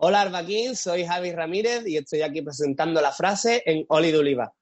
Hola 0.00 0.20
Arbaquín, 0.20 0.76
soy 0.76 1.04
Javi 1.04 1.32
Ramírez 1.32 1.82
y 1.86 1.96
estoy 1.96 2.22
aquí 2.22 2.40
presentando 2.42 3.00
la 3.00 3.10
frase 3.10 3.62
en 3.66 3.84
Oli 3.88 4.12
d'Oliva. 4.12 4.52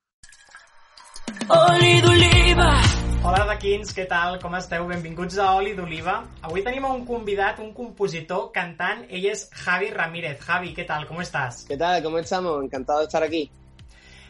Oli 1.49 2.01
d'oliva! 2.01 2.81
Hola 3.23 3.43
Arbaquins, 3.43 3.91
què 3.93 4.07
tal? 4.09 4.39
Com 4.41 4.55
esteu? 4.57 4.87
Benvinguts 4.89 5.37
a 5.43 5.51
Oli 5.59 5.75
d'Oliva. 5.77 6.15
Avui 6.47 6.63
tenim 6.65 6.87
un 6.89 7.05
convidat, 7.05 7.59
un 7.61 7.75
compositor, 7.75 8.49
cantant. 8.55 9.05
Ell 9.11 9.27
és 9.29 9.49
Javi 9.53 9.91
Ramírez. 9.91 10.41
Javi, 10.41 10.73
¿qué 10.73 10.85
tal? 10.89 11.07
¿Cómo 11.07 11.21
estás? 11.21 11.65
¿Qué 11.69 11.77
tal? 11.77 12.03
¿Cómo 12.03 12.19
estamos? 12.19 12.65
Encantado 12.65 13.01
de 13.01 13.05
estar 13.07 13.23
aquí. 13.23 13.51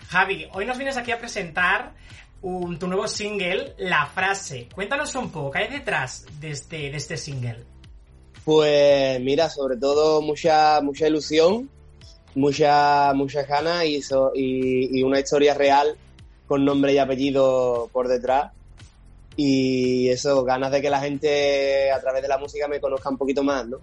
Javi, 0.09 0.49
hoy 0.55 0.67
nos 0.67 0.77
vienes 0.79 0.97
aquí 0.97 1.13
a 1.13 1.19
presentar 1.19 1.93
un- 2.43 2.79
tu 2.81 2.89
nuevo 2.89 3.07
single, 3.07 3.75
La 3.79 4.07
Frase. 4.07 4.69
Cuéntanos 4.75 5.15
un 5.15 5.31
poco, 5.31 5.53
¿qué 5.53 5.59
hay 5.61 5.69
detrás 5.69 6.27
de 6.41 6.51
este, 6.51 6.91
de 6.91 6.97
este 6.97 7.17
single? 7.17 7.65
Pues 8.47 9.21
mira, 9.23 9.51
sobre 9.51 9.77
todo 9.77 10.23
mucha, 10.23 10.81
mucha 10.81 11.09
ilusión, 11.09 11.69
mucha, 12.37 13.13
muchas 13.13 13.49
ganas 13.49 13.85
y, 13.87 14.01
so- 14.01 14.31
y, 14.37 15.01
y 15.01 15.03
una 15.03 15.19
historia 15.19 15.53
real 15.53 15.97
con 16.47 16.65
nombre 16.65 16.93
y 16.93 16.99
apellido 16.99 17.91
por 17.93 18.07
detrás. 18.07 18.53
Y 19.37 20.09
eso, 20.11 20.45
ganas 20.45 20.71
de 20.71 20.81
que 20.81 20.91
la 20.91 21.01
gente 21.01 21.91
a 21.91 22.01
través 22.01 22.23
de 22.23 22.29
la 22.29 22.39
música 22.39 22.69
me 22.69 22.79
conozca 22.81 23.11
un 23.11 23.19
poquito 23.19 23.43
más, 23.43 23.67
¿no? 23.67 23.79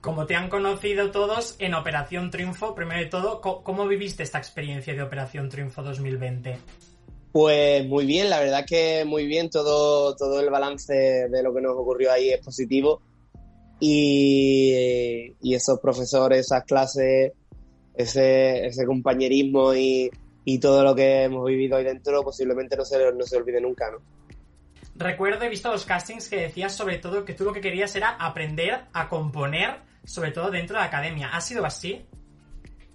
Como 0.00 0.26
te 0.26 0.34
han 0.34 0.48
conocido 0.48 1.12
todos 1.12 1.54
en 1.60 1.74
Operación 1.74 2.32
Triunfo, 2.32 2.74
primero 2.74 2.98
de 3.00 3.06
todo, 3.06 3.40
¿cómo 3.40 3.86
viviste 3.86 4.24
esta 4.24 4.38
experiencia 4.38 4.94
de 4.94 5.02
Operación 5.02 5.48
Triunfo 5.48 5.84
2020? 5.84 6.58
Pues 7.30 7.86
muy 7.86 8.04
bien, 8.04 8.30
la 8.30 8.40
verdad 8.40 8.60
es 8.60 8.66
que 8.66 9.04
muy 9.04 9.26
bien, 9.26 9.48
todo, 9.48 10.16
todo 10.16 10.40
el 10.40 10.50
balance 10.50 10.92
de 11.30 11.42
lo 11.44 11.54
que 11.54 11.60
nos 11.60 11.76
ocurrió 11.76 12.10
ahí 12.10 12.30
es 12.30 12.44
positivo 12.44 13.00
y, 13.80 15.34
y 15.40 15.54
esos 15.54 15.80
profesores, 15.80 16.40
esas 16.40 16.64
clases, 16.64 17.32
ese, 17.94 18.66
ese 18.66 18.86
compañerismo 18.86 19.74
y, 19.74 20.10
y 20.44 20.58
todo 20.58 20.84
lo 20.84 20.94
que 20.94 21.24
hemos 21.24 21.46
vivido 21.46 21.76
ahí 21.76 21.84
dentro 21.84 22.22
posiblemente 22.22 22.76
no 22.76 22.84
se, 22.84 23.12
no 23.12 23.24
se 23.24 23.36
olvide 23.36 23.60
nunca, 23.60 23.90
¿no? 23.90 23.98
Recuerdo, 24.94 25.44
he 25.44 25.48
visto 25.48 25.70
los 25.70 25.86
castings 25.86 26.28
que 26.28 26.36
decías 26.36 26.74
sobre 26.74 26.98
todo 26.98 27.24
que 27.24 27.32
tú 27.32 27.44
lo 27.44 27.52
que 27.52 27.62
querías 27.62 27.94
era 27.96 28.10
aprender 28.10 28.82
a 28.92 29.08
componer, 29.08 29.80
sobre 30.04 30.30
todo 30.30 30.50
dentro 30.50 30.74
de 30.74 30.80
la 30.80 30.88
academia. 30.88 31.30
¿Ha 31.32 31.40
sido 31.40 31.64
así? 31.64 32.04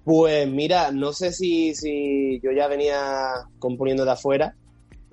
Pues 0.04 0.48
mira, 0.48 0.92
no 0.92 1.14
sé 1.14 1.31
si, 1.31 1.74
si 1.74 2.40
yo 2.44 2.52
ya 2.52 2.68
venía 2.68 3.31
componiendo 3.58 4.06
de 4.06 4.12
afuera, 4.12 4.56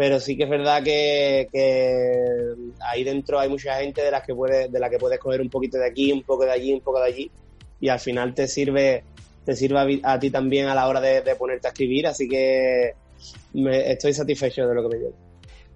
pero 0.02 0.18
sí 0.18 0.36
que 0.36 0.42
es 0.42 0.50
verdad 0.50 0.82
que, 0.82 1.48
que 1.52 2.56
ahí 2.90 3.04
dentro 3.04 3.38
hay 3.38 3.48
mucha 3.48 3.76
gente 3.76 4.02
de 4.02 4.10
las 4.10 4.24
que 4.24 4.34
puedes, 4.34 4.72
de 4.72 4.80
la 4.80 4.90
que 4.90 4.98
puedes 4.98 5.20
coger 5.20 5.40
un 5.40 5.48
poquito 5.48 5.78
de 5.78 5.86
aquí, 5.86 6.10
un 6.10 6.24
poco 6.24 6.44
de 6.44 6.50
allí, 6.50 6.72
un 6.72 6.80
poco 6.80 6.98
de 6.98 7.06
allí, 7.06 7.30
y 7.78 7.88
al 7.88 8.00
final 8.00 8.34
te 8.34 8.48
sirve, 8.48 9.04
te 9.44 9.54
sirve 9.54 10.00
a, 10.02 10.14
a 10.14 10.18
ti 10.18 10.28
también 10.28 10.66
a 10.66 10.74
la 10.74 10.88
hora 10.88 11.00
de, 11.00 11.22
de 11.22 11.36
ponerte 11.36 11.68
a 11.68 11.70
escribir, 11.70 12.08
así 12.08 12.28
que 12.28 12.94
me, 13.52 13.92
estoy 13.92 14.12
satisfecho 14.12 14.66
de 14.66 14.74
lo 14.74 14.82
que 14.82 14.96
me 14.96 15.02
llevo. 15.04 15.14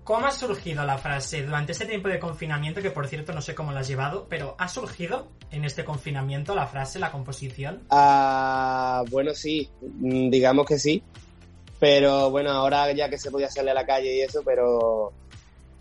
¿Cómo 0.02 0.26
ha 0.26 0.32
surgido 0.32 0.84
la 0.84 0.98
frase 0.98 1.44
durante 1.44 1.70
este 1.70 1.86
tiempo 1.86 2.08
de 2.08 2.18
confinamiento, 2.18 2.82
que 2.82 2.90
por 2.90 3.06
cierto 3.06 3.32
no 3.32 3.40
sé 3.40 3.54
cómo 3.54 3.70
la 3.70 3.80
has 3.80 3.88
llevado, 3.88 4.26
pero 4.28 4.56
ha 4.58 4.66
surgido 4.66 5.28
en 5.52 5.64
este 5.64 5.84
confinamiento 5.84 6.52
la 6.56 6.66
frase, 6.66 6.98
la 6.98 7.12
composición? 7.12 7.84
Ah, 7.90 9.04
bueno, 9.08 9.34
sí, 9.34 9.70
mm, 9.82 10.30
digamos 10.30 10.66
que 10.66 10.80
sí. 10.80 11.00
Pero 11.78 12.30
bueno, 12.30 12.50
ahora 12.50 12.90
ya 12.92 13.08
que 13.08 13.18
se 13.18 13.30
podía 13.30 13.50
salir 13.50 13.70
a 13.70 13.74
la 13.74 13.86
calle 13.86 14.16
y 14.16 14.20
eso, 14.20 14.42
pero, 14.44 15.12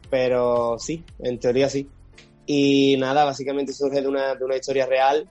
pero 0.10 0.78
sí, 0.78 1.04
en 1.20 1.40
teoría 1.40 1.70
sí. 1.70 1.90
Y 2.46 2.98
nada, 2.98 3.26
básicamente 3.26 3.74
surge 3.74 4.02
de 4.02 4.08
una, 4.08 4.36
de 4.36 4.46
una 4.46 4.58
historia 4.58 4.86
real 4.86 5.30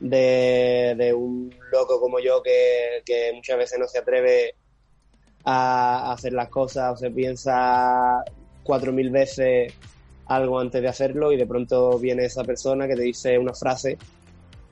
de, 0.00 0.94
de 0.96 1.12
un 1.12 1.54
loco 1.72 2.00
como 2.00 2.20
yo 2.20 2.42
que, 2.42 3.02
que 3.04 3.32
muchas 3.34 3.58
veces 3.58 3.78
no 3.78 3.88
se 3.88 3.98
atreve 3.98 4.54
a 5.44 6.12
hacer 6.12 6.32
las 6.32 6.48
cosas 6.48 6.92
o 6.92 6.96
se 6.96 7.10
piensa 7.10 8.24
cuatro 8.62 8.92
mil 8.92 9.10
veces 9.10 9.72
algo 10.26 10.58
antes 10.58 10.82
de 10.82 10.88
hacerlo 10.88 11.32
y 11.32 11.36
de 11.36 11.46
pronto 11.46 11.98
viene 11.98 12.24
esa 12.24 12.42
persona 12.42 12.88
que 12.88 12.96
te 12.96 13.02
dice 13.02 13.38
una 13.38 13.54
frase 13.54 13.96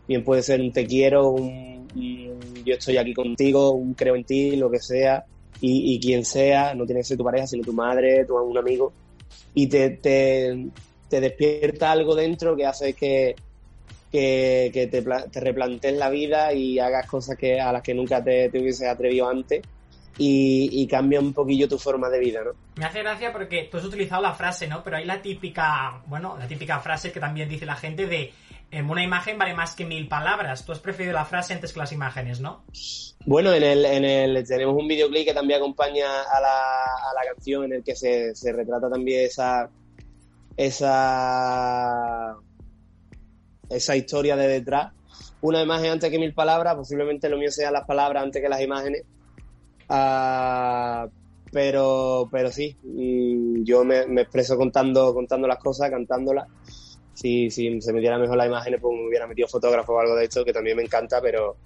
bien 0.06 0.24
puede 0.24 0.42
ser 0.42 0.60
un 0.60 0.72
te 0.72 0.86
quiero, 0.86 1.28
un, 1.28 1.88
un 1.94 2.23
yo 2.64 2.74
estoy 2.74 2.96
aquí 2.96 3.14
contigo, 3.14 3.80
creo 3.96 4.16
en 4.16 4.24
ti, 4.24 4.56
lo 4.56 4.70
que 4.70 4.80
sea, 4.80 5.24
y, 5.60 5.94
y 5.94 6.00
quien 6.00 6.24
sea, 6.24 6.74
no 6.74 6.84
tiene 6.84 7.00
que 7.00 7.06
ser 7.06 7.16
tu 7.16 7.24
pareja, 7.24 7.46
sino 7.46 7.64
tu 7.64 7.72
madre, 7.72 8.24
tu, 8.24 8.36
un 8.36 8.58
amigo, 8.58 8.92
y 9.54 9.66
te, 9.66 9.90
te, 9.90 10.66
te 11.08 11.20
despierta 11.20 11.92
algo 11.92 12.14
dentro 12.14 12.56
que 12.56 12.66
hace 12.66 12.92
que, 12.94 13.34
que, 14.10 14.70
que 14.72 14.86
te, 14.86 15.02
te 15.02 15.40
replantees 15.40 15.96
la 15.96 16.10
vida 16.10 16.52
y 16.52 16.78
hagas 16.78 17.06
cosas 17.06 17.36
que, 17.36 17.60
a 17.60 17.72
las 17.72 17.82
que 17.82 17.94
nunca 17.94 18.22
te, 18.22 18.48
te 18.48 18.60
hubieses 18.60 18.88
atrevido 18.88 19.28
antes 19.28 19.62
y, 20.18 20.68
y 20.72 20.86
cambia 20.86 21.20
un 21.20 21.32
poquillo 21.32 21.68
tu 21.68 21.78
forma 21.78 22.08
de 22.08 22.20
vida, 22.20 22.42
¿no? 22.44 22.52
Me 22.76 22.84
hace 22.84 23.00
gracia 23.00 23.32
porque 23.32 23.68
tú 23.70 23.78
has 23.78 23.84
utilizado 23.84 24.22
la 24.22 24.32
frase, 24.32 24.68
¿no? 24.68 24.82
Pero 24.82 24.96
hay 24.96 25.04
la 25.04 25.20
típica, 25.20 26.00
bueno, 26.06 26.36
la 26.38 26.46
típica 26.46 26.78
frase 26.80 27.10
que 27.10 27.20
también 27.20 27.48
dice 27.48 27.66
la 27.66 27.76
gente 27.76 28.06
de 28.06 28.32
em, 28.78 28.90
una 28.90 29.02
imagen 29.02 29.38
vale 29.38 29.54
más 29.54 29.74
que 29.74 29.84
mil 29.84 30.08
palabras. 30.08 30.64
Tú 30.64 30.72
has 30.72 30.78
preferido 30.78 31.12
la 31.12 31.24
frase 31.24 31.54
antes 31.54 31.72
que 31.72 31.78
las 31.78 31.92
imágenes, 31.92 32.40
¿no? 32.40 32.64
Bueno, 33.26 33.52
en 33.54 33.62
el, 33.62 33.84
en 33.84 34.04
el 34.04 34.46
tenemos 34.46 34.74
un 34.76 34.86
videoclip 34.86 35.26
que 35.26 35.34
también 35.34 35.60
acompaña 35.60 36.22
a 36.22 36.40
la, 36.40 37.32
canción 37.34 37.64
en 37.64 37.72
el 37.74 37.84
que 37.84 37.96
se, 37.96 38.34
retrata 38.52 38.90
también 38.90 39.24
esa 39.24 39.70
esa 40.56 42.36
esa 43.70 43.96
historia 43.96 44.36
de 44.36 44.48
detrás. 44.48 44.92
Una 45.40 45.62
imagen 45.62 45.92
antes 45.92 46.10
que 46.10 46.18
mil 46.18 46.34
palabras, 46.34 46.74
posiblemente 46.74 47.28
lo 47.28 47.38
mío 47.38 47.50
sean 47.50 47.72
las 47.72 47.86
palabras 47.86 48.22
antes 48.22 48.42
que 48.42 48.48
las 48.48 48.60
imágenes. 48.60 49.04
Ah, 49.88 51.06
pero, 51.54 52.28
pero 52.32 52.50
sí, 52.50 52.76
mm, 52.82 53.62
yo 53.62 53.84
me, 53.84 54.06
me 54.06 54.22
expreso 54.22 54.56
contando, 54.56 55.14
contando 55.14 55.46
las 55.46 55.58
cosas, 55.58 55.88
cantándolas. 55.88 56.48
Si, 57.14 57.48
si 57.48 57.80
se 57.80 57.92
me 57.92 58.00
diera 58.00 58.18
mejor 58.18 58.36
las 58.36 58.48
imágenes, 58.48 58.80
pues 58.80 58.96
me 58.98 59.06
hubiera 59.06 59.26
metido 59.26 59.46
fotógrafo 59.46 59.94
o 59.94 60.00
algo 60.00 60.16
de 60.16 60.24
esto, 60.24 60.44
que 60.44 60.52
también 60.52 60.76
me 60.76 60.82
encanta, 60.82 61.20
pero, 61.20 61.56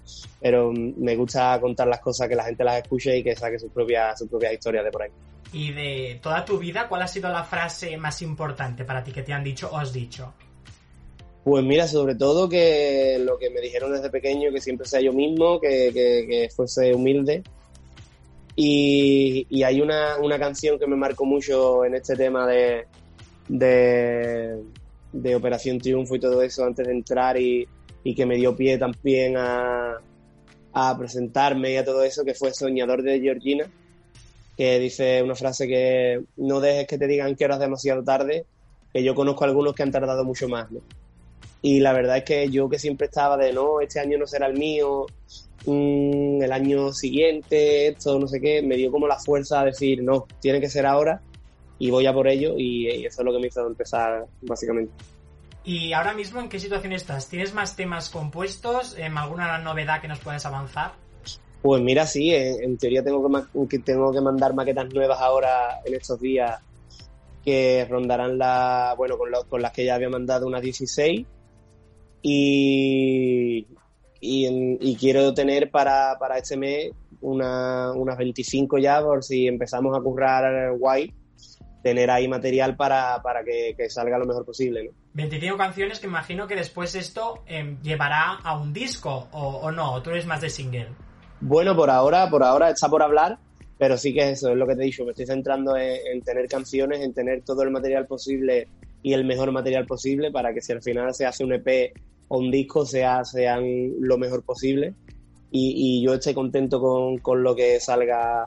pero 0.40 0.72
me 0.72 1.16
gusta 1.16 1.58
contar 1.60 1.88
las 1.88 2.00
cosas, 2.00 2.28
que 2.28 2.34
la 2.34 2.44
gente 2.44 2.64
las 2.64 2.82
escuche 2.82 3.16
y 3.16 3.22
que 3.24 3.34
saque 3.34 3.58
sus 3.58 3.72
propias, 3.72 4.18
sus 4.18 4.28
propias 4.28 4.52
historias 4.52 4.84
de 4.84 4.90
por 4.90 5.02
ahí. 5.02 5.10
Y 5.52 5.72
de 5.72 6.20
toda 6.22 6.44
tu 6.44 6.58
vida, 6.58 6.86
¿cuál 6.88 7.02
ha 7.02 7.08
sido 7.08 7.30
la 7.30 7.44
frase 7.44 7.96
más 7.96 8.20
importante 8.20 8.84
para 8.84 9.02
ti 9.02 9.12
que 9.12 9.22
te 9.22 9.32
han 9.32 9.42
dicho 9.42 9.70
o 9.72 9.78
has 9.78 9.92
dicho? 9.92 10.34
Pues 11.44 11.64
mira, 11.64 11.88
sobre 11.88 12.14
todo 12.14 12.46
que 12.46 13.18
lo 13.20 13.38
que 13.38 13.48
me 13.48 13.62
dijeron 13.62 13.92
desde 13.92 14.10
pequeño, 14.10 14.52
que 14.52 14.60
siempre 14.60 14.86
sea 14.86 15.00
yo 15.00 15.14
mismo, 15.14 15.58
que, 15.58 15.90
que, 15.94 16.26
que 16.28 16.48
fuese 16.54 16.94
humilde. 16.94 17.42
Y, 18.54 19.46
y 19.48 19.62
hay 19.62 19.80
una, 19.80 20.18
una 20.18 20.38
canción 20.38 20.78
que 20.78 20.86
me 20.86 20.96
marcó 20.96 21.24
mucho 21.24 21.84
en 21.86 21.94
este 21.94 22.16
tema 22.16 22.46
de, 22.46 22.86
de, 23.48 24.60
de 25.12 25.36
Operación 25.36 25.78
Triunfo 25.78 26.16
y 26.16 26.20
todo 26.20 26.42
eso 26.42 26.64
antes 26.64 26.86
de 26.86 26.92
entrar 26.92 27.40
y, 27.40 27.66
y 28.04 28.14
que 28.14 28.26
me 28.26 28.36
dio 28.36 28.54
pie 28.54 28.78
también 28.78 29.36
a, 29.36 29.98
a 30.72 30.98
presentarme 30.98 31.72
y 31.72 31.76
a 31.76 31.84
todo 31.84 32.02
eso, 32.04 32.24
que 32.24 32.34
fue 32.34 32.52
Soñador 32.52 33.02
de 33.02 33.20
Georgina, 33.20 33.66
que 34.56 34.78
dice 34.78 35.22
una 35.22 35.34
frase 35.34 35.66
que 35.66 36.22
no 36.36 36.60
dejes 36.60 36.86
que 36.86 36.98
te 36.98 37.06
digan 37.06 37.36
que 37.36 37.44
ahora 37.44 37.56
es 37.56 37.60
demasiado 37.60 38.02
tarde, 38.02 38.44
que 38.92 39.02
yo 39.02 39.14
conozco 39.14 39.44
a 39.44 39.48
algunos 39.48 39.74
que 39.74 39.82
han 39.82 39.92
tardado 39.92 40.24
mucho 40.24 40.48
más, 40.48 40.70
¿no? 40.70 40.80
Y 41.60 41.80
la 41.80 41.92
verdad 41.92 42.18
es 42.18 42.24
que 42.24 42.48
yo 42.50 42.68
que 42.68 42.78
siempre 42.78 43.06
estaba 43.06 43.36
de 43.36 43.52
no, 43.52 43.80
este 43.80 43.98
año 43.98 44.16
no 44.18 44.26
será 44.26 44.46
el 44.46 44.56
mío, 44.56 45.06
mm, 45.66 46.42
el 46.42 46.52
año 46.52 46.92
siguiente, 46.92 47.88
esto, 47.88 48.18
no 48.18 48.28
sé 48.28 48.40
qué, 48.40 48.62
me 48.62 48.76
dio 48.76 48.92
como 48.92 49.08
la 49.08 49.18
fuerza 49.18 49.60
a 49.60 49.64
decir, 49.64 50.02
no, 50.02 50.26
tiene 50.40 50.60
que 50.60 50.68
ser 50.68 50.86
ahora 50.86 51.20
y 51.78 51.90
voy 51.90 52.06
a 52.06 52.12
por 52.12 52.28
ello 52.28 52.54
y, 52.56 52.88
y 52.90 53.06
eso 53.06 53.22
es 53.22 53.24
lo 53.24 53.32
que 53.32 53.38
me 53.38 53.46
hizo 53.48 53.66
empezar 53.66 54.26
básicamente. 54.42 54.92
Y 55.64 55.92
ahora 55.92 56.14
mismo, 56.14 56.40
¿en 56.40 56.48
qué 56.48 56.58
situación 56.58 56.92
estás? 56.92 57.28
¿Tienes 57.28 57.52
más 57.52 57.76
temas 57.76 58.08
compuestos? 58.08 58.96
¿Alguna 59.16 59.58
novedad 59.58 60.00
que 60.00 60.08
nos 60.08 60.18
puedas 60.20 60.46
avanzar? 60.46 60.92
Pues 61.60 61.82
mira, 61.82 62.06
sí, 62.06 62.32
en, 62.34 62.62
en 62.62 62.78
teoría 62.78 63.02
tengo 63.04 63.28
que, 63.68 63.78
tengo 63.80 64.12
que 64.12 64.20
mandar 64.20 64.54
maquetas 64.54 64.92
nuevas 64.94 65.20
ahora 65.20 65.80
en 65.84 65.94
estos 65.94 66.20
días 66.20 66.58
que 67.44 67.86
rondarán 67.88 68.38
la, 68.38 68.94
bueno, 68.96 69.18
con, 69.18 69.30
lo- 69.30 69.44
con 69.44 69.60
las 69.60 69.72
que 69.72 69.84
ya 69.84 69.94
había 69.96 70.08
mandado 70.08 70.46
unas 70.46 70.62
16 70.62 71.26
y, 72.22 73.66
y, 74.20 74.46
en- 74.46 74.78
y 74.80 74.96
quiero 74.96 75.32
tener 75.34 75.70
para, 75.70 76.16
para 76.18 76.38
este 76.38 76.56
mes 76.56 76.90
una, 77.20 77.92
unas 77.92 78.16
25 78.16 78.78
ya 78.78 79.02
por 79.02 79.22
si 79.24 79.46
empezamos 79.46 79.96
a 79.96 80.00
currar 80.00 80.76
guay, 80.78 81.12
tener 81.82 82.10
ahí 82.10 82.28
material 82.28 82.76
para, 82.76 83.20
para 83.22 83.44
que, 83.44 83.74
que 83.76 83.88
salga 83.88 84.18
lo 84.18 84.26
mejor 84.26 84.44
posible, 84.44 84.84
¿no? 84.84 84.90
25 85.14 85.56
canciones 85.56 86.00
que 86.00 86.06
imagino 86.06 86.46
que 86.46 86.56
después 86.56 86.94
esto 86.94 87.42
em, 87.46 87.80
llevará 87.82 88.38
a 88.42 88.56
un 88.56 88.72
disco, 88.72 89.28
o, 89.32 89.48
o 89.58 89.70
no, 89.70 89.94
o 89.94 90.02
tú 90.02 90.10
eres 90.10 90.26
más 90.26 90.40
de 90.40 90.50
single. 90.50 90.88
Bueno, 91.40 91.74
por 91.76 91.90
ahora, 91.90 92.28
por 92.28 92.42
ahora 92.42 92.70
está 92.70 92.88
por 92.88 93.02
hablar, 93.02 93.38
pero 93.78 93.96
sí 93.96 94.12
que 94.12 94.20
es 94.20 94.38
eso, 94.38 94.50
es 94.50 94.56
lo 94.56 94.66
que 94.66 94.74
te 94.74 94.82
he 94.82 94.86
dicho, 94.86 95.04
me 95.04 95.10
estoy 95.10 95.26
centrando 95.26 95.76
en, 95.76 95.98
en 96.12 96.22
tener 96.22 96.48
canciones, 96.48 97.00
en 97.00 97.14
tener 97.14 97.42
todo 97.42 97.62
el 97.62 97.70
material 97.70 98.06
posible 98.06 98.68
y 99.02 99.12
el 99.12 99.24
mejor 99.24 99.52
material 99.52 99.86
posible 99.86 100.30
para 100.30 100.52
que 100.52 100.60
si 100.60 100.72
al 100.72 100.82
final 100.82 101.14
se 101.14 101.26
hace 101.26 101.44
un 101.44 101.52
EP 101.52 101.92
o 102.28 102.38
un 102.38 102.50
disco 102.50 102.84
sea, 102.84 103.24
sean 103.24 103.64
lo 104.00 104.18
mejor 104.18 104.42
posible 104.42 104.94
y, 105.50 106.02
yo 106.02 106.14
esté 106.14 106.34
contento 106.34 106.80
con, 106.80 107.18
con, 107.18 107.42
lo 107.42 107.54
que 107.54 107.80
salga 107.80 108.44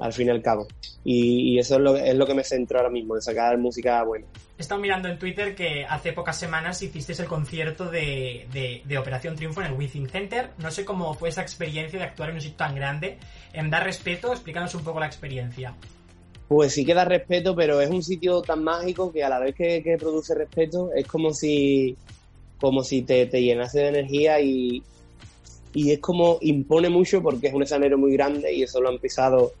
al 0.00 0.12
fin 0.12 0.28
y 0.28 0.30
al 0.30 0.42
cabo. 0.42 0.66
Y, 1.04 1.58
eso 1.58 1.76
es 1.76 1.80
lo, 1.80 1.96
es 1.96 2.14
lo 2.14 2.26
que 2.26 2.34
me 2.34 2.42
centro 2.42 2.78
ahora 2.78 2.90
mismo, 2.90 3.14
de 3.14 3.22
sacar 3.22 3.56
música 3.58 4.02
buena. 4.02 4.26
He 4.58 4.62
estado 4.62 4.80
mirando 4.80 5.08
en 5.08 5.18
Twitter 5.18 5.54
que 5.54 5.84
hace 5.84 6.12
pocas 6.12 6.38
semanas 6.38 6.82
hicisteis 6.82 7.20
el 7.20 7.26
concierto 7.26 7.90
de, 7.90 8.46
de, 8.84 8.98
Operación 8.98 9.36
Triunfo 9.36 9.60
en 9.60 9.68
el 9.68 9.72
Within 9.74 10.08
Center. 10.08 10.50
No 10.58 10.70
sé 10.70 10.84
cómo 10.84 11.14
fue 11.14 11.28
esa 11.28 11.42
experiencia 11.42 11.98
de 11.98 12.04
actuar 12.04 12.30
en 12.30 12.36
un 12.36 12.40
sitio 12.40 12.56
tan 12.56 12.74
grande. 12.74 13.18
En 13.52 13.70
dar 13.70 13.84
respeto, 13.84 14.32
explícanos 14.32 14.74
un 14.74 14.82
poco 14.82 15.00
la 15.00 15.06
experiencia. 15.06 15.74
Pues 16.48 16.74
sí 16.74 16.84
que 16.84 16.94
da 16.94 17.04
respeto, 17.04 17.54
pero 17.54 17.80
es 17.80 17.88
un 17.90 18.02
sitio 18.02 18.42
tan 18.42 18.64
mágico 18.64 19.12
que 19.12 19.22
a 19.22 19.28
la 19.28 19.38
vez 19.38 19.54
que, 19.54 19.82
que 19.82 19.96
produce 19.96 20.34
respeto 20.34 20.90
es 20.94 21.06
como 21.06 21.32
si, 21.32 21.96
como 22.60 22.82
si 22.82 23.02
te, 23.02 23.26
te 23.26 23.40
llenase 23.40 23.80
de 23.80 23.88
energía 23.88 24.40
y, 24.40 24.82
y 25.72 25.92
es 25.92 26.00
como 26.00 26.38
impone 26.40 26.88
mucho 26.88 27.22
porque 27.22 27.46
es 27.46 27.54
un 27.54 27.62
escenario 27.62 27.96
muy 27.96 28.12
grande 28.12 28.52
y 28.52 28.64
eso 28.64 28.80
lo 28.80 28.88
han 28.88 28.98
pisado 28.98 29.52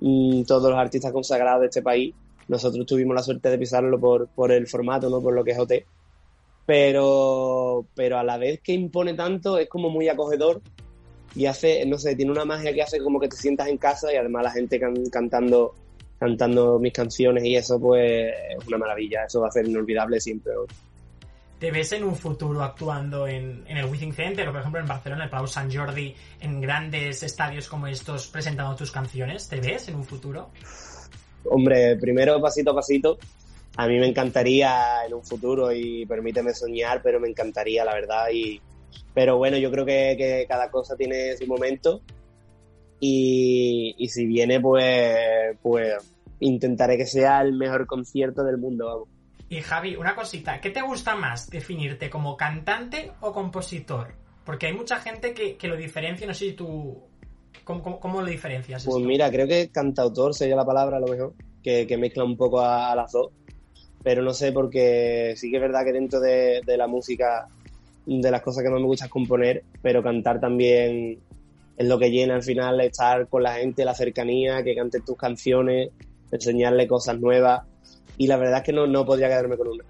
mm, 0.00 0.42
todos 0.42 0.70
los 0.70 0.78
artistas 0.78 1.12
consagrados 1.12 1.60
de 1.62 1.66
este 1.66 1.82
país 1.82 2.14
nosotros 2.48 2.86
tuvimos 2.86 3.14
la 3.14 3.22
suerte 3.22 3.50
de 3.50 3.58
pisarlo 3.58 4.00
por, 4.00 4.28
por 4.28 4.50
el 4.50 4.66
formato, 4.66 5.10
¿no? 5.10 5.20
Por 5.20 5.34
lo 5.34 5.44
que 5.44 5.52
es 5.52 5.58
OT. 5.58 5.72
Pero, 6.66 7.84
pero 7.94 8.18
a 8.18 8.24
la 8.24 8.38
vez 8.38 8.60
que 8.60 8.72
impone 8.72 9.14
tanto, 9.14 9.58
es 9.58 9.68
como 9.68 9.90
muy 9.90 10.08
acogedor 10.08 10.60
y 11.34 11.46
hace, 11.46 11.84
no 11.86 11.98
sé, 11.98 12.16
tiene 12.16 12.32
una 12.32 12.44
magia 12.44 12.72
que 12.72 12.82
hace 12.82 13.00
como 13.00 13.20
que 13.20 13.28
te 13.28 13.36
sientas 13.36 13.68
en 13.68 13.78
casa 13.78 14.12
y 14.12 14.16
además 14.16 14.44
la 14.44 14.50
gente 14.50 14.80
cantando 15.10 15.74
cantando 16.18 16.80
mis 16.80 16.92
canciones 16.92 17.44
y 17.44 17.54
eso 17.54 17.78
pues 17.78 18.32
es 18.50 18.66
una 18.66 18.78
maravilla, 18.78 19.24
eso 19.24 19.40
va 19.40 19.48
a 19.48 19.52
ser 19.52 19.68
inolvidable 19.68 20.20
siempre. 20.20 20.52
¿Te 21.58 21.70
ves 21.70 21.92
en 21.92 22.04
un 22.04 22.14
futuro 22.14 22.62
actuando 22.62 23.26
en, 23.26 23.64
en 23.66 23.76
el 23.76 23.86
Within 23.86 24.12
Center 24.12 24.48
o 24.48 24.52
por 24.52 24.60
ejemplo 24.60 24.80
en 24.80 24.86
Barcelona, 24.86 25.24
el 25.24 25.30
Palau 25.30 25.48
Sant 25.48 25.74
Jordi, 25.74 26.14
en 26.40 26.60
grandes 26.60 27.22
estadios 27.22 27.68
como 27.68 27.86
estos 27.88 28.28
presentando 28.28 28.76
tus 28.76 28.92
canciones? 28.92 29.48
¿Te 29.48 29.60
ves 29.60 29.88
en 29.88 29.96
un 29.96 30.04
futuro? 30.04 30.50
hombre, 31.50 31.96
primero 31.96 32.40
pasito 32.40 32.70
a 32.70 32.74
pasito. 32.74 33.18
A 33.76 33.86
mí 33.86 33.98
me 33.98 34.08
encantaría 34.08 35.06
en 35.06 35.14
un 35.14 35.24
futuro 35.24 35.72
y 35.72 36.04
permíteme 36.06 36.52
soñar, 36.52 37.00
pero 37.02 37.20
me 37.20 37.28
encantaría, 37.28 37.84
la 37.84 37.94
verdad. 37.94 38.26
Y, 38.32 38.60
pero 39.14 39.38
bueno, 39.38 39.56
yo 39.56 39.70
creo 39.70 39.84
que, 39.84 40.46
cada 40.48 40.70
cosa 40.70 40.96
tiene 40.96 41.36
su 41.36 41.46
momento. 41.46 42.00
Y, 43.00 43.94
si 44.10 44.26
viene, 44.26 44.60
pues, 44.60 45.56
pues 45.62 45.94
intentaré 46.40 46.96
que 46.96 47.06
sea 47.06 47.40
el 47.42 47.52
mejor 47.52 47.86
concierto 47.86 48.42
del 48.42 48.58
mundo, 48.58 48.86
vamos. 48.86 49.08
Y 49.48 49.60
Javi, 49.62 49.96
una 49.96 50.14
cosita, 50.14 50.60
¿qué 50.60 50.70
te 50.70 50.82
gusta 50.82 51.14
más? 51.14 51.48
¿Definirte 51.48 52.10
como 52.10 52.36
cantante 52.36 53.12
o 53.20 53.32
compositor? 53.32 54.14
Porque 54.44 54.66
hay 54.66 54.74
mucha 54.74 54.96
gente 54.96 55.32
que, 55.32 55.56
que 55.56 55.68
lo 55.68 55.76
diferencia, 55.76 56.26
no 56.26 56.34
sé 56.34 56.46
si 56.46 56.52
tú 56.52 57.08
¿Cómo, 57.68 58.22
lo 58.22 58.26
diferencias? 58.26 58.86
Pues 58.86 59.04
mira, 59.04 59.30
creo 59.30 59.46
que 59.46 59.68
cantautor 59.68 60.34
sería 60.34 60.56
la 60.56 60.64
palabra 60.64 60.96
a 60.96 61.00
lo 61.00 61.06
mejor, 61.06 61.34
que, 61.62 61.98
mezcla 61.98 62.24
un 62.24 62.34
poco 62.34 62.60
a, 62.62 62.94
las 62.96 63.12
dos. 63.12 63.30
Pero 64.02 64.22
no 64.22 64.32
sé, 64.32 64.52
porque 64.52 65.34
sí 65.36 65.50
que 65.50 65.56
es 65.56 65.62
verdad 65.62 65.84
que 65.84 65.92
dentro 65.92 66.18
de, 66.18 66.62
la 66.64 66.86
música, 66.86 67.46
de 68.06 68.30
las 68.30 68.40
cosas 68.40 68.64
que 68.64 68.70
más 68.70 68.80
me 68.80 68.86
gusta 68.86 69.04
es 69.04 69.10
componer, 69.10 69.64
pero 69.82 70.02
cantar 70.02 70.40
también 70.40 71.18
es 71.76 71.86
lo 71.86 71.98
que 71.98 72.10
llena 72.10 72.36
al 72.36 72.42
final, 72.42 72.80
estar 72.80 73.28
con 73.28 73.42
la 73.42 73.56
gente, 73.56 73.84
la 73.84 73.94
cercanía, 73.94 74.62
que 74.62 74.74
cantes 74.74 75.04
tus 75.04 75.18
canciones, 75.18 75.90
enseñarle 76.32 76.88
cosas 76.88 77.20
nuevas. 77.20 77.66
Y 78.18 78.26
la 78.26 78.36
verdad 78.36 78.58
es 78.58 78.64
que 78.64 78.72
no, 78.72 78.86
no 78.86 79.06
podría 79.06 79.28
quedarme 79.28 79.56
con 79.56 79.68
una. 79.68 79.84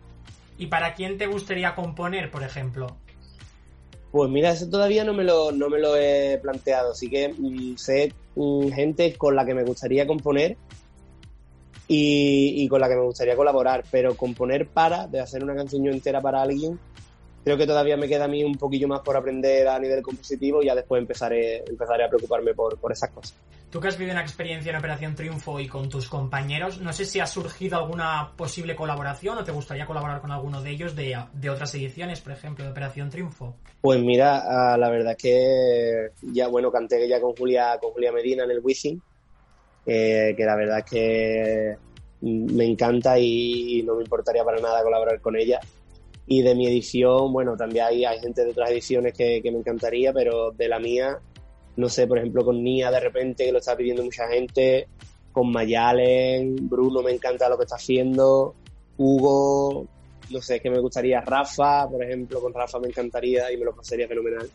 ¿Y 0.59 0.67
para 0.67 0.95
quién 0.95 1.19
te 1.19 1.27
gustaría 1.27 1.75
componer, 1.75 2.31
por 2.31 2.43
ejemplo? 2.43 2.99
Pues 4.11 4.31
mira, 4.31 4.51
eso 4.51 4.69
todavía 4.69 5.05
no 5.05 5.13
me 5.13 5.25
lo, 5.25 5.53
no 5.53 5.69
me 5.69 5.79
lo 5.79 5.97
he 5.97 6.39
planteado. 6.43 6.95
Sí 6.95 7.09
que 7.11 7.29
mm, 7.37 7.77
sé 7.77 8.13
mm, 8.37 8.69
gente 8.69 9.15
con 9.15 9.37
la 9.37 9.45
que 9.45 9.55
me 9.55 9.65
gustaría 9.65 10.07
componer 10.07 10.57
y, 11.87 12.63
y, 12.63 12.69
con 12.69 12.81
la 12.81 12.89
que 12.89 12.97
me 12.97 13.05
gustaría 13.05 13.35
colaborar, 13.35 13.85
pero 13.91 14.15
componer 14.15 14.69
para, 14.69 15.07
de 15.07 15.21
hacer 15.21 15.43
una 15.43 15.55
canción 15.55 15.87
entera 15.87 16.21
para 16.21 16.43
alguien, 16.43 16.79
creo 17.49 17.57
que 17.57 17.67
todavía 17.67 17.97
me 17.97 18.07
queda 18.07 18.27
a 18.27 18.29
mí 18.29 18.45
un 18.45 18.57
poquillo 18.57 18.87
más 18.87 19.01
por 19.01 19.17
aprender 19.17 19.67
a 19.69 19.79
nivel 19.79 20.03
compositivo 20.03 20.63
y 20.63 20.67
ya 20.67 20.75
después 20.75 21.01
empezaré, 21.01 21.65
empezaré 21.67 22.05
a 22.05 22.09
preocuparme 22.09 22.53
por, 22.53 22.79
por 22.79 22.93
esas 22.93 23.09
cosas. 23.09 23.35
Tú 23.71 23.81
que 23.81 23.89
has 23.89 23.97
vivido 23.97 24.13
una 24.13 24.21
experiencia 24.21 24.69
en 24.69 24.77
Operación 24.77 25.15
Triunfo 25.15 25.59
y 25.59 25.67
con 25.67 25.89
tus 25.89 26.11
compañeros, 26.11 26.79
no 26.83 26.93
sé 26.93 27.07
si 27.07 27.21
ha 27.21 27.27
surgido 27.27 27.79
alguna 27.79 28.33
posible 28.37 28.77
colaboración 28.77 29.39
o 29.39 29.45
te 29.45 29.53
gustaría 29.53 29.87
colaborar 29.87 30.21
con 30.21 30.31
alguno 30.31 30.61
de 30.61 30.69
ellos 30.69 30.95
de, 30.95 31.17
de 31.33 31.49
otras 31.49 31.75
ediciones, 31.75 32.21
por 32.21 32.33
ejemplo, 32.33 32.67
de 32.67 32.71
Operación 32.71 33.09
Triunfo. 33.09 33.55
Pues 33.81 33.99
mira, 33.99 34.43
ah, 34.45 34.77
la 34.77 34.91
verdad 34.91 35.13
es 35.17 35.23
que 35.23 36.09
ya, 36.31 36.49
bueno, 36.49 36.71
canté 36.71 37.09
ya 37.09 37.19
con 37.19 37.35
Julia, 37.35 37.79
con 37.81 37.93
Julia 37.93 38.13
Medina 38.13 38.45
en 38.45 38.51
el 38.51 38.61
Wizzing, 38.63 39.01
que 39.87 40.37
la 40.37 40.55
verdad 40.55 40.81
es 40.81 40.85
que 40.85 41.77
me 42.21 42.67
encanta 42.67 43.19
y 43.19 43.83
no 43.87 43.95
me 43.95 44.03
importaría 44.03 44.45
para 44.45 44.61
nada 44.61 44.83
colaborar 44.83 45.19
con 45.23 45.35
ella. 45.35 45.61
Y 46.31 46.43
de 46.43 46.55
mi 46.55 46.67
edición, 46.67 47.33
bueno, 47.33 47.57
también 47.57 47.87
hay, 47.87 48.05
hay 48.05 48.21
gente 48.21 48.45
de 48.45 48.51
otras 48.51 48.71
ediciones 48.71 49.15
que, 49.15 49.41
me 49.45 49.59
encantaría, 49.59 50.13
pero 50.13 50.51
de 50.51 50.69
la 50.69 50.79
mía, 50.79 51.19
no 51.77 51.89
sé, 51.89 52.07
por 52.07 52.19
ejemplo, 52.19 52.45
con 52.45 52.63
Nia 52.63 52.91
de 52.91 53.01
repente, 53.01 53.47
que 53.47 53.53
lo 53.53 53.59
está 53.59 53.75
pidiendo 53.75 54.05
mucha 54.05 54.29
gente, 54.29 54.89
con 55.33 55.51
Mayalen, 55.51 56.69
Bruno 56.69 57.03
me 57.03 57.13
encanta 57.13 57.49
lo 57.49 57.57
que 57.57 57.65
está 57.65 57.77
haciendo, 57.77 58.55
Hugo, 58.99 59.87
no 60.31 60.43
sé, 60.43 60.61
que 60.61 60.69
me 60.69 60.81
gustaría, 60.81 61.23
Rafa, 61.23 61.89
por 61.89 62.05
ejemplo, 62.05 62.43
con 62.43 62.53
Rafa 62.53 62.79
me 62.79 62.89
encantaría 62.89 63.51
y 63.51 63.57
me 63.57 63.65
lo 63.65 63.75
pasaría 63.75 64.07
fenomenal. 64.07 64.51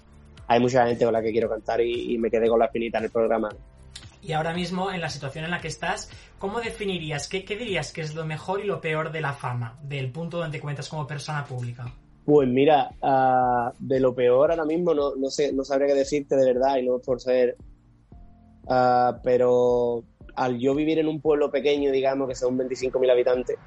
Hay 0.45 0.59
mucha 0.59 0.85
gente 0.85 1.05
con 1.05 1.13
la 1.13 1.23
que 1.23 1.31
quiero 1.31 1.49
cantar 1.49 1.81
y, 1.81 2.13
y 2.13 2.17
me 2.19 2.29
quedé 2.29 2.47
con 2.49 2.59
la 2.59 2.65
espinita 2.65 2.99
en 2.99 3.05
el 3.05 3.09
programa 3.09 3.49
y 4.23 4.33
ahora 4.33 4.53
mismo 4.53 4.91
en 4.91 5.01
la 5.01 5.09
situación 5.09 5.45
en 5.45 5.51
la 5.51 5.59
que 5.59 5.67
estás, 5.67 6.09
¿cómo 6.39 6.61
definirías, 6.61 7.27
qué, 7.27 7.41
dirías 7.41 7.91
que 7.91 8.01
es 8.01 8.15
lo 8.15 8.25
mejor 8.25 8.61
y 8.61 8.67
lo 8.67 8.79
peor 8.79 9.11
de 9.11 9.21
la 9.21 9.33
fama, 9.33 9.77
del 9.83 10.11
punto 10.11 10.37
donde 10.37 10.59
cuentas 10.59 10.87
como 10.89 11.05
persona 11.05 11.45
pública? 11.45 11.85
Pues 12.25 12.47
mira, 12.47 12.91
ah, 13.01 13.73
de 13.79 13.99
lo 13.99 14.15
peor 14.15 14.51
ahora 14.51 14.63
mismo 14.63 14.93
no, 14.93 15.15
no, 15.15 15.29
sé, 15.29 15.51
no 15.51 15.65
sabría 15.65 15.87
qué 15.87 15.95
decirte 15.95 16.35
de 16.37 16.53
verdad 16.53 16.77
y 16.77 16.85
no 16.87 16.99
por 16.99 17.19
ser... 17.19 17.57
Ah, 18.67 19.19
pero 19.23 20.05
al 20.35 20.57
yo 20.57 20.73
vivir 20.73 20.99
en 20.99 21.07
un 21.07 21.19
pueblo 21.19 21.51
pequeño, 21.51 21.91
digamos, 21.91 22.29
que 22.29 22.35
son 22.35 22.57
25.000 22.57 23.11
habitantes, 23.11 23.57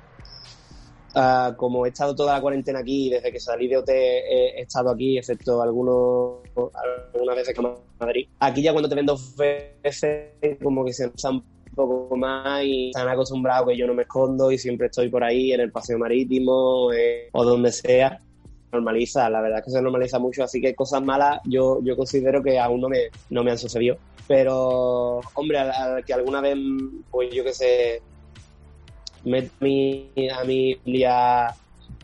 Ah, 1.19 1.55
como 1.57 1.87
he 1.87 1.89
estado 1.89 2.15
toda 2.15 2.35
la 2.35 2.43
cuarentena 2.43 2.81
aquí, 2.81 3.09
desde 3.09 3.33
que 3.33 3.41
salí 3.41 3.69
de 3.69 3.79
OT 3.79 3.89
he, 3.89 4.61
estado 4.61 4.91
aquí, 4.91 5.17
excepto 5.17 5.63
algunos, 5.63 6.43
algunas 7.15 7.37
veces 7.37 7.55
que 7.55 7.63
Madrid. 7.99 8.29
Aquí 8.39 8.61
ya 8.61 8.73
cuando 8.73 8.87
te 8.87 8.97
ven 8.97 9.07
dos 9.07 9.35
veces, 9.35 10.35
como 10.63 10.85
que 10.85 10.93
se 10.93 11.07
usa 11.09 11.31
un 11.31 11.43
poco 11.75 12.15
más 12.19 12.63
y 12.65 12.91
se 12.93 13.01
han 13.01 13.09
acostumbrado 13.09 13.65
que 13.65 13.79
yo 13.79 13.87
no 13.87 13.95
me 13.95 14.03
escondo 14.03 14.53
y 14.53 14.59
siempre 14.59 14.89
estoy 14.89 15.09
por 15.09 15.25
ahí 15.25 15.53
en 15.53 15.61
el 15.61 15.73
paseo 15.73 15.99
marítimo 15.99 16.93
eh, 16.93 17.31
o 17.33 17.45
donde 17.45 17.73
sea. 17.73 18.21
Normaliza, 18.71 19.31
la 19.31 19.41
verdad 19.41 19.61
es 19.61 19.65
que 19.65 19.71
se 19.71 19.81
normaliza 19.81 20.19
mucho, 20.19 20.45
así 20.45 20.61
que 20.61 20.75
cosas 20.75 21.03
malas 21.03 21.41
yo, 21.47 21.81
yo 21.83 21.97
considero 21.97 22.43
que 22.43 22.59
aún 22.59 22.83
no 22.83 22.91
me, 22.91 23.05
no 23.31 23.43
me 23.43 23.53
han 23.53 23.59
sucedido. 23.59 23.97
Pero, 24.29 25.21
hombre, 25.33 25.61
al 25.61 26.05
que 26.05 26.13
alguna 26.13 26.43
vez, 26.43 26.59
pues 27.11 27.33
yo 27.33 27.43
que 27.43 27.55
sé, 27.55 28.03
meto 29.27 29.53
a 29.61 29.65
mi, 29.65 30.11
a 30.33 30.45
mi 30.45 30.77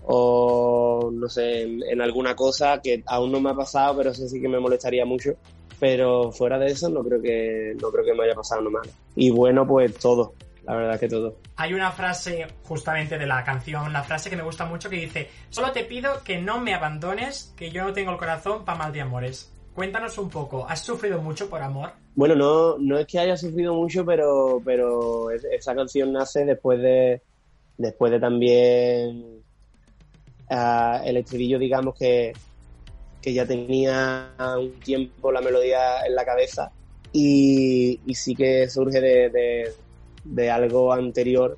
o 0.04 1.10
no 1.12 1.28
sé, 1.28 1.62
en, 1.62 2.00
alguna 2.00 2.34
cosa 2.34 2.80
que 2.82 3.02
aún 3.06 3.30
no 3.30 3.40
me 3.40 3.50
ha 3.50 3.54
pasado, 3.54 3.96
pero 3.96 4.10
eso 4.10 4.28
sí 4.28 4.40
que 4.40 4.48
me 4.48 4.58
molestaría 4.58 5.04
mucho. 5.04 5.32
Pero 5.78 6.30
fuera 6.30 6.58
de 6.58 6.66
eso 6.66 6.88
no 6.88 7.02
creo 7.02 7.20
que 7.20 7.74
no 7.80 7.90
creo 7.90 8.04
que 8.04 8.14
me 8.14 8.22
haya 8.22 8.36
pasado 8.36 8.62
nada 8.70 8.84
Y 9.16 9.30
bueno, 9.30 9.66
pues 9.66 9.96
todo, 9.96 10.34
la 10.64 10.76
verdad 10.76 11.00
que 11.00 11.08
todo. 11.08 11.38
Hay 11.56 11.74
una 11.74 11.90
frase 11.90 12.46
justamente 12.62 13.18
de 13.18 13.26
la 13.26 13.42
canción, 13.42 13.92
la 13.92 14.04
frase 14.04 14.30
que 14.30 14.36
me 14.36 14.44
gusta 14.44 14.64
mucho 14.64 14.88
que 14.88 14.96
dice, 14.96 15.28
solo 15.50 15.72
te 15.72 15.84
pido 15.84 16.22
que 16.22 16.40
no 16.40 16.60
me 16.60 16.74
abandones, 16.74 17.52
que 17.56 17.70
yo 17.70 17.84
no 17.84 17.92
tengo 17.92 18.12
el 18.12 18.18
corazón 18.18 18.64
para 18.64 18.78
mal 18.78 18.92
de 18.92 19.00
amores. 19.00 19.52
Cuéntanos 19.74 20.18
un 20.18 20.28
poco, 20.28 20.66
¿has 20.68 20.80
sufrido 20.80 21.20
mucho 21.20 21.48
por 21.48 21.62
amor? 21.62 21.92
Bueno, 22.14 22.34
no, 22.34 22.78
no 22.78 22.98
es 22.98 23.06
que 23.06 23.18
haya 23.18 23.36
sufrido 23.36 23.74
mucho, 23.74 24.04
pero, 24.04 24.60
pero 24.64 25.30
esa 25.30 25.74
canción 25.74 26.12
nace 26.12 26.44
después 26.44 26.80
de, 26.80 27.22
después 27.78 28.12
de 28.12 28.20
también 28.20 29.42
uh, 30.50 31.04
el 31.04 31.16
estribillo, 31.16 31.58
digamos 31.58 31.94
que, 31.98 32.32
que 33.22 33.32
ya 33.32 33.46
tenía 33.46 34.30
un 34.58 34.72
tiempo 34.80 35.32
la 35.32 35.40
melodía 35.40 36.04
en 36.06 36.14
la 36.14 36.24
cabeza 36.24 36.70
y, 37.12 37.98
sí 38.14 38.34
que 38.34 38.68
surge 38.68 39.00
de, 39.00 39.72
de, 40.24 40.50
algo 40.50 40.92
anterior 40.92 41.56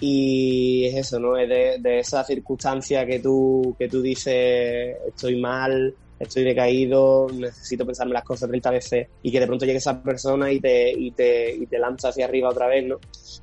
y 0.00 0.86
es 0.86 0.96
eso, 0.96 1.20
¿no? 1.20 1.36
Es 1.36 1.48
de, 1.48 1.76
de, 1.78 2.00
esa 2.00 2.24
circunstancia 2.24 3.06
que 3.06 3.20
tú, 3.20 3.74
que 3.78 3.88
tú 3.88 4.02
dices 4.02 4.96
estoy 5.06 5.40
mal, 5.40 5.94
estoy 6.22 6.44
decaído, 6.44 7.26
necesito 7.32 7.84
pensarme 7.84 8.14
las 8.14 8.24
cosas 8.24 8.48
30 8.48 8.70
veces 8.70 9.08
y 9.22 9.30
que 9.30 9.40
de 9.40 9.46
pronto 9.46 9.64
llegue 9.64 9.78
esa 9.78 10.02
persona 10.02 10.50
y 10.50 10.60
te, 10.60 10.92
y 10.92 11.10
te, 11.10 11.54
y 11.54 11.66
te 11.66 11.78
lanza 11.78 12.08
hacia 12.08 12.26
arriba 12.26 12.50
otra 12.50 12.68
vez, 12.68 12.86
¿no? 12.86 12.98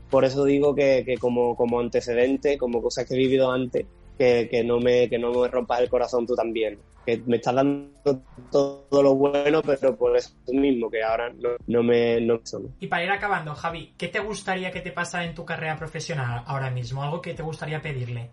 Por 0.09 0.25
eso 0.25 0.45
digo 0.45 0.73
que, 0.73 1.03
que 1.05 1.17
como, 1.17 1.55
como 1.55 1.79
antecedente, 1.79 2.57
como 2.57 2.81
cosas 2.81 3.05
que 3.05 3.13
he 3.13 3.17
vivido 3.17 3.51
antes, 3.51 3.85
que, 4.19 4.63
no 4.65 4.79
me, 4.79 5.09
que 5.09 5.17
no 5.17 5.31
me 5.31 5.47
rompas 5.47 5.79
el 5.81 5.89
corazón 5.89 6.27
tú 6.27 6.35
también. 6.35 6.77
Que 7.05 7.21
me 7.25 7.37
estás 7.37 7.55
dando 7.55 8.21
todo 8.51 9.01
lo 9.01 9.15
bueno, 9.15 9.61
pero 9.61 9.95
por 9.95 10.15
eso 10.17 10.31
mismo, 10.47 10.89
que 10.89 11.01
ahora 11.01 11.31
no, 11.67 11.83
me... 11.83 12.19
No, 12.19 12.39
y 12.79 12.87
para 12.87 13.03
ir 13.03 13.11
acabando, 13.11 13.55
Javi, 13.55 13.93
¿qué 13.97 14.09
te 14.09 14.19
gustaría 14.19 14.71
que 14.71 14.81
te 14.81 14.91
pasara 14.91 15.25
en 15.25 15.33
tu 15.33 15.45
carrera 15.45 15.77
profesional 15.77 16.43
ahora 16.45 16.69
mismo? 16.69 17.01
¿Algo 17.01 17.21
que 17.21 17.33
te 17.33 17.41
gustaría 17.41 17.81
pedirle 17.81 18.31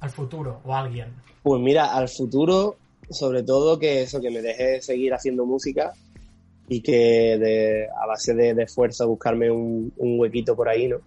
al 0.00 0.10
futuro 0.10 0.60
o 0.64 0.74
a 0.74 0.80
alguien? 0.80 1.16
Pues 1.42 1.60
mira, 1.60 1.92
al 1.96 2.08
futuro, 2.08 2.76
sobre 3.10 3.42
todo 3.42 3.78
que 3.78 4.02
eso, 4.02 4.20
que 4.20 4.30
me 4.30 4.42
deje 4.42 4.80
seguir 4.82 5.14
haciendo 5.14 5.46
música 5.46 5.92
y 6.68 6.80
que 6.82 7.38
de, 7.38 7.88
a 7.88 8.06
base 8.06 8.34
de, 8.34 8.50
esfuerzo 8.62 9.08
buscarme 9.08 9.50
un, 9.50 9.92
un 9.96 10.20
huequito 10.20 10.54
por 10.54 10.68
ahí, 10.68 10.88
¿no? 10.88 10.98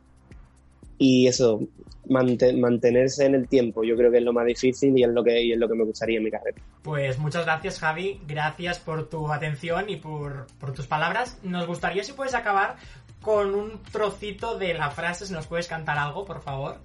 Y 0.98 1.28
eso, 1.28 1.62
mantenerse 2.10 3.26
en 3.26 3.36
el 3.36 3.48
tiempo, 3.48 3.84
yo 3.84 3.96
creo 3.96 4.12
que 4.12 4.18
es 4.18 4.24
lo 4.24 4.34
más 4.34 4.46
difícil 4.46 4.98
y 4.98 5.04
es 5.04 5.10
lo 5.10 5.24
que, 5.24 5.44
y 5.44 5.52
es 5.54 5.58
lo 5.58 5.68
que 5.68 5.76
me 5.76 5.84
gustaría 5.84 6.18
en 6.18 6.24
mi 6.24 6.32
carrera. 6.32 6.58
Pues 6.82 7.18
muchas 7.20 7.46
gracias 7.46 7.80
Javi, 7.80 8.20
gracias 8.28 8.80
por 8.80 9.10
tu 9.10 9.32
atención 9.32 9.90
y 9.90 9.98
por, 9.98 10.48
tus 10.76 10.88
palabras. 10.88 11.38
Nos 11.44 11.68
gustaría 11.68 12.04
si 12.04 12.14
puedes 12.14 12.34
acabar 12.34 12.76
con 13.22 13.54
un 13.54 13.82
trocito 13.92 14.58
de 14.58 14.74
la 14.74 14.90
frase, 14.90 15.26
si 15.26 15.34
nos 15.34 15.48
puedes 15.48 15.68
cantar 15.68 15.98
algo, 15.98 16.26
por 16.26 16.42
favor. 16.42 16.78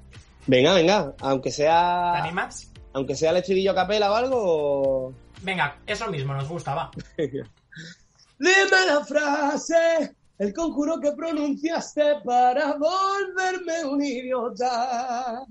Venga, 0.46 0.74
venga, 0.74 1.14
aunque 1.20 1.50
sea... 1.50 2.12
¿Te 2.14 2.20
animas? 2.20 2.72
Aunque 2.96 3.14
sea 3.14 3.30
el 3.30 3.36
estribillo 3.36 3.74
capela 3.74 4.10
o 4.10 4.14
algo. 4.14 5.14
Venga, 5.42 5.78
eso 5.86 6.06
mismo, 6.06 6.32
nos 6.32 6.48
gusta, 6.48 6.74
va. 6.74 6.90
Dime 7.18 8.86
la 8.86 9.04
frase 9.04 10.16
el 10.38 10.54
conjuro 10.54 10.98
que 10.98 11.12
pronunciaste 11.12 12.22
para 12.24 12.74
volverme 12.78 13.84
un 13.84 14.02
idiota. 14.02 15.44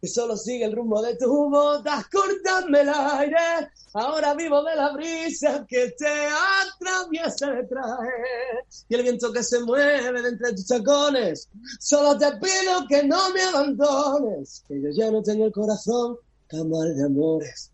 Que 0.00 0.06
solo 0.06 0.36
sigue 0.36 0.66
el 0.66 0.76
rumbo 0.76 1.02
de 1.02 1.16
tu 1.16 1.50
botas, 1.50 2.06
cortadme 2.06 2.82
el 2.82 2.88
aire. 2.88 3.70
Ahora 3.94 4.34
vivo 4.34 4.62
de 4.62 4.76
la 4.76 4.92
brisa 4.92 5.66
que 5.68 5.96
te 5.98 6.28
atraviesa 6.28 7.50
detrás. 7.50 7.98
Y 8.88 8.94
el 8.94 9.02
viento 9.02 9.32
que 9.32 9.42
se 9.42 9.58
mueve 9.64 10.22
de 10.22 10.28
entre 10.28 10.52
tus 10.52 10.68
tacones. 10.68 11.48
Solo 11.80 12.16
te 12.16 12.30
pido 12.36 12.86
que 12.88 13.02
no 13.02 13.30
me 13.30 13.42
abandones. 13.42 14.62
Que 14.68 14.80
yo 14.80 14.90
ya 14.92 15.10
no 15.10 15.24
tengo 15.24 15.46
el 15.46 15.52
corazón 15.52 16.18
de 16.54 17.04
amores. 17.04 17.72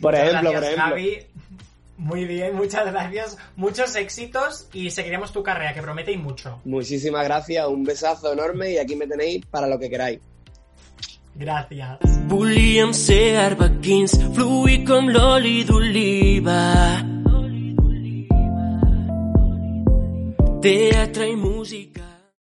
por 0.00 0.14
ejemplo, 0.14 0.52
por 0.52 0.64
ejemplo. 0.64 0.96
Muy 1.98 2.24
bien, 2.24 2.56
muchas 2.56 2.86
gracias. 2.86 3.36
Muchos 3.56 3.94
éxitos 3.94 4.68
y 4.72 4.90
seguiremos 4.90 5.32
tu 5.32 5.42
carrera, 5.42 5.74
que 5.74 5.82
promete 5.82 6.12
y 6.12 6.16
mucho. 6.16 6.60
Muchísimas 6.64 7.24
gracias, 7.24 7.66
un 7.66 7.84
besazo 7.84 8.32
enorme 8.32 8.72
y 8.72 8.78
aquí 8.78 8.96
me 8.96 9.06
tenéis 9.06 9.44
para 9.46 9.66
lo 9.66 9.78
que 9.78 9.90
queráis. 9.90 10.20
Gràcies. 11.36 11.98
Volíem 12.26 12.92
ser 12.92 13.36
arbequins, 13.38 14.12
fluir 14.34 14.84
com 14.84 15.08
l'oli 15.08 15.62
d'oliva. 15.64 16.58
Teatre 20.60 21.30
i 21.30 21.36
música. 21.36 22.09